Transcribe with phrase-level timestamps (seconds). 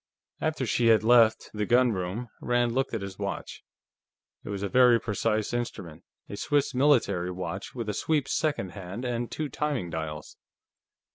[0.39, 3.63] After she had left the gunroom, Rand looked at his watch.
[4.43, 9.05] It was a very precise instrument; a Swiss military watch, with a sweep second hand,
[9.05, 10.37] and two timing dials.